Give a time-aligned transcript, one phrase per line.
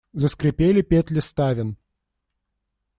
[0.13, 1.75] Заскрипели петли ставен.